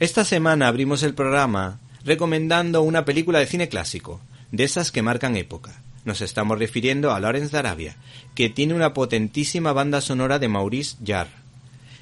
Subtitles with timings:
[0.00, 4.18] Esta semana abrimos el programa recomendando una película de cine clásico,
[4.50, 5.82] de esas que marcan época.
[6.06, 7.96] Nos estamos refiriendo a Lawrence de Arabia,
[8.34, 11.28] que tiene una potentísima banda sonora de Maurice Jarre.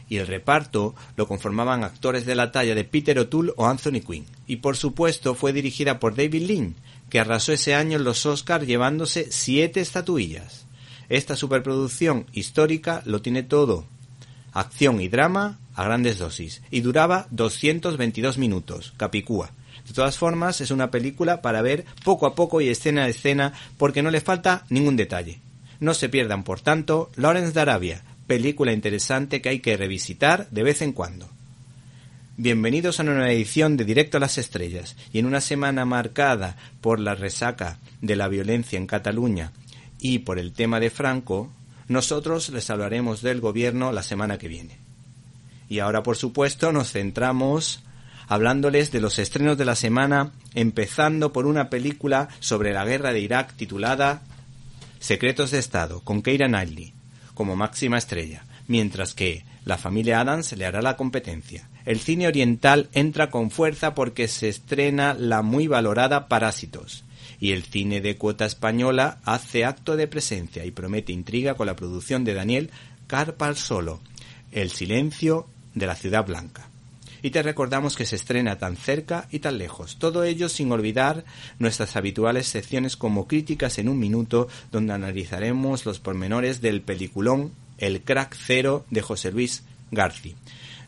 [0.09, 4.27] Y el reparto lo conformaban actores de la talla de Peter O'Toole o Anthony Quinn.
[4.47, 6.77] Y por supuesto fue dirigida por David Lean,
[7.11, 10.67] que arrasó ese año en los Oscars llevándose siete estatuillas.
[11.09, 13.87] Esta superproducción histórica lo tiene todo.
[14.53, 16.61] Acción y drama a grandes dosis.
[16.73, 18.93] Y duraba 222 minutos.
[18.97, 19.53] Capicúa.
[19.87, 23.53] De todas formas, es una película para ver poco a poco y escena a escena
[23.77, 25.39] porque no le falta ningún detalle.
[25.79, 30.65] No se pierdan, por tanto, Lawrence de Arabia, película interesante que hay que revisitar de
[30.65, 31.29] vez en cuando.
[32.37, 36.57] Bienvenidos a una nueva edición de Directo a las Estrellas y en una semana marcada
[36.81, 39.53] por la resaca de la violencia en Cataluña
[40.01, 41.53] y por el tema de Franco,
[41.87, 44.88] nosotros les hablaremos del gobierno la semana que viene.
[45.69, 47.83] Y ahora, por supuesto, nos centramos
[48.29, 53.21] hablándoles de los estrenos de la semana, empezando por una película sobre la guerra de
[53.21, 54.23] Irak titulada
[55.01, 56.95] Secretos de Estado, con Keira Knightley
[57.39, 61.69] como máxima estrella, mientras que la familia Adams le hará la competencia.
[61.85, 67.05] El cine oriental entra con fuerza porque se estrena la muy valorada Parásitos,
[67.39, 71.77] y el cine de cuota española hace acto de presencia y promete intriga con la
[71.77, 72.71] producción de Daniel
[73.07, 74.01] Carpal-Solo,
[74.51, 76.69] El silencio de la ciudad blanca.
[77.23, 79.97] Y te recordamos que se estrena tan cerca y tan lejos.
[79.99, 81.25] Todo ello sin olvidar
[81.59, 88.03] nuestras habituales secciones como críticas en un minuto, donde analizaremos los pormenores del peliculón El
[88.03, 90.37] crack cero de José Luis Garci.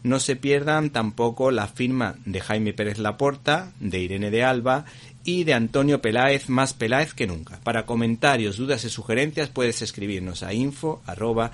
[0.02, 4.86] No se pierdan tampoco la firma de Jaime Pérez Laporta, de Irene de Alba
[5.24, 7.60] y de Antonio Peláez, más Peláez que nunca.
[7.60, 11.50] Para comentarios, dudas y sugerencias puedes escribirnos a info arroba.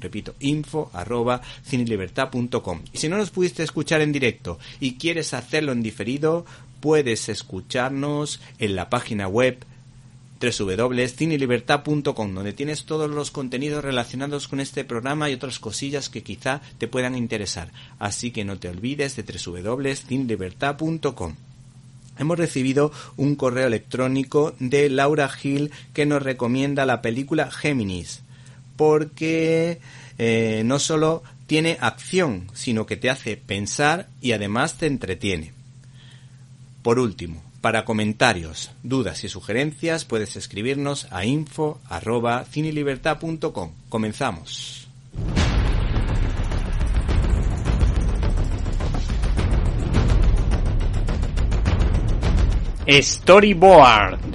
[0.00, 1.42] Repito, info arroba.
[1.70, 6.46] Y si no nos pudiste escuchar en directo y quieres hacerlo en diferido,
[6.80, 9.64] puedes escucharnos en la página web
[10.40, 16.60] www.cinelibertad.com donde tienes todos los contenidos relacionados con este programa y otras cosillas que quizá
[16.78, 17.70] te puedan interesar.
[17.98, 21.34] Así que no te olvides de www.cinelibertad.com.
[22.18, 28.22] Hemos recibido un correo electrónico de Laura Gil que nos recomienda la película Géminis
[28.76, 29.80] porque
[30.18, 35.52] eh, no solo tiene acción, sino que te hace pensar y además te entretiene.
[36.82, 41.80] Por último, para comentarios, dudas y sugerencias puedes escribirnos a info.
[43.88, 44.86] Comenzamos.
[52.86, 54.33] Storyboard.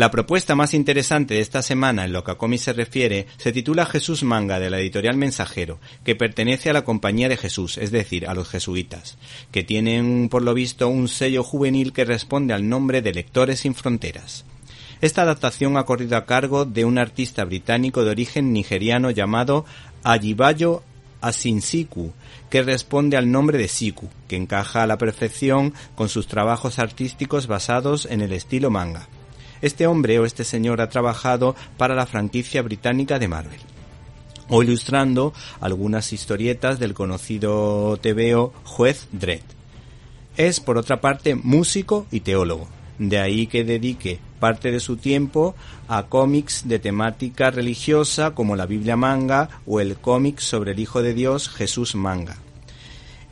[0.00, 3.52] La propuesta más interesante de esta semana en lo que a cómics se refiere se
[3.52, 7.90] titula Jesús Manga de la editorial Mensajero, que pertenece a la Compañía de Jesús, es
[7.90, 9.18] decir, a los jesuitas,
[9.52, 13.74] que tienen por lo visto un sello juvenil que responde al nombre de Lectores sin
[13.74, 14.46] Fronteras.
[15.02, 19.66] Esta adaptación ha corrido a cargo de un artista británico de origen nigeriano llamado
[20.02, 20.82] Ajibayo
[21.20, 22.14] Asinsiku,
[22.48, 27.46] que responde al nombre de Siku, que encaja a la perfección con sus trabajos artísticos
[27.46, 29.06] basados en el estilo manga.
[29.62, 33.60] Este hombre o este señor ha trabajado para la franquicia británica de Marvel
[34.50, 39.44] o ilustrando algunas historietas del conocido TVO Juez Dredd.
[40.36, 42.68] Es, por otra parte, músico y teólogo,
[42.98, 45.54] de ahí que dedique parte de su tiempo
[45.86, 51.02] a cómics de temática religiosa como la Biblia manga o el cómic sobre el Hijo
[51.02, 52.36] de Dios Jesús manga.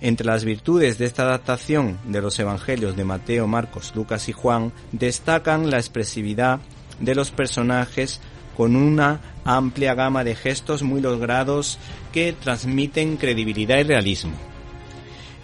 [0.01, 4.73] Entre las virtudes de esta adaptación de los evangelios de Mateo, Marcos, Lucas y Juan
[4.93, 6.61] destacan la expresividad
[7.01, 8.21] de los personajes
[8.57, 11.79] con una amplia gama de gestos muy logrados
[12.13, 14.35] que transmiten credibilidad y realismo.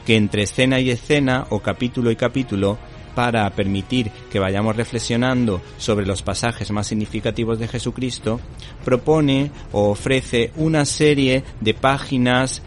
[0.07, 2.79] Que entre escena y escena o capítulo y capítulo
[3.15, 8.41] para permitir que vayamos reflexionando sobre los pasajes más significativos de Jesucristo,
[8.85, 12.63] propone o ofrece una serie de páginas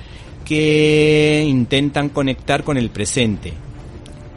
[0.48, 3.52] que intentan conectar con el presente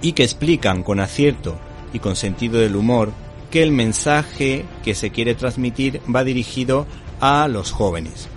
[0.02, 1.56] y que explican con acierto
[1.92, 3.12] y con sentido del humor
[3.52, 6.88] que el mensaje que se quiere transmitir va dirigido
[7.20, 8.28] a los jóvenes.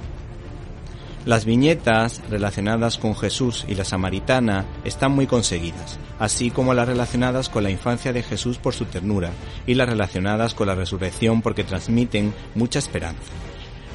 [1.25, 7.49] Las viñetas relacionadas con Jesús y la samaritana están muy conseguidas, así como las relacionadas
[7.49, 9.31] con la infancia de Jesús por su ternura
[9.65, 13.31] y las relacionadas con la resurrección porque transmiten mucha esperanza.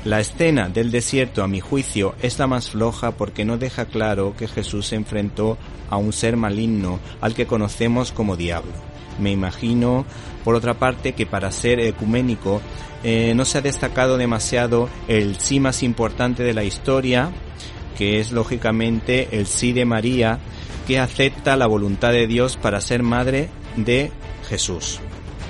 [0.04, 4.34] La escena del desierto, a mi juicio, es la más floja porque no deja claro
[4.38, 5.58] que Jesús se enfrentó
[5.90, 8.72] a un ser maligno al que conocemos como diablo.
[9.18, 10.06] Me imagino,
[10.44, 12.60] por otra parte, que para ser ecuménico
[13.02, 17.30] eh, no se ha destacado demasiado el sí más importante de la historia,
[17.96, 20.38] que es lógicamente el sí de María,
[20.86, 24.12] que acepta la voluntad de Dios para ser madre de
[24.48, 25.00] Jesús.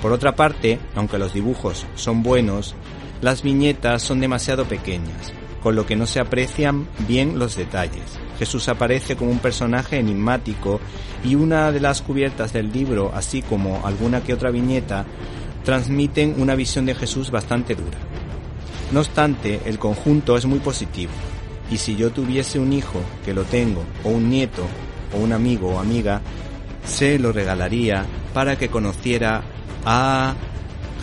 [0.01, 2.75] Por otra parte, aunque los dibujos son buenos,
[3.21, 8.19] las viñetas son demasiado pequeñas, con lo que no se aprecian bien los detalles.
[8.37, 10.79] Jesús aparece como un personaje enigmático
[11.23, 15.05] y una de las cubiertas del libro, así como alguna que otra viñeta,
[15.63, 17.97] transmiten una visión de Jesús bastante dura.
[18.91, 21.11] No obstante, el conjunto es muy positivo,
[21.69, 24.65] y si yo tuviese un hijo, que lo tengo, o un nieto,
[25.13, 26.21] o un amigo o amiga,
[26.85, 29.43] se lo regalaría para que conociera
[29.85, 30.33] a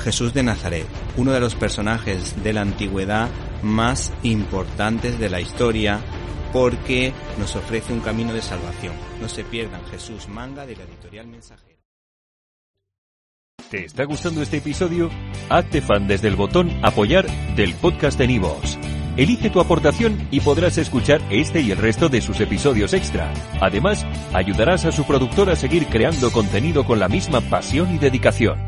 [0.03, 0.87] Jesús de Nazaret,
[1.17, 3.29] uno de los personajes de la antigüedad
[3.63, 6.01] más importantes de la historia,
[6.53, 8.95] porque nos ofrece un camino de salvación.
[9.21, 11.77] No se pierdan Jesús Manga de la editorial Mensajero.
[13.71, 15.11] ¿Te está gustando este episodio?
[15.49, 17.27] Hazte fan desde el botón Apoyar
[17.57, 18.79] del podcast de Nivos.
[19.17, 23.33] Elige tu aportación y podrás escuchar este y el resto de sus episodios extra.
[23.61, 28.66] Además, ayudarás a su productor a seguir creando contenido con la misma pasión y dedicación.